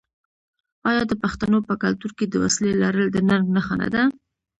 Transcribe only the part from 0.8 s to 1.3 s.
آیا د